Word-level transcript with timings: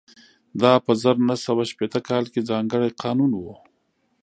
دا 0.61 0.73
په 0.85 0.91
زر 1.01 1.15
نه 1.29 1.35
سوه 1.45 1.63
شپېته 1.71 1.99
کال 2.07 2.23
کې 2.33 2.47
ځانګړی 2.49 2.91
قانون 3.01 3.31
و 3.37 3.45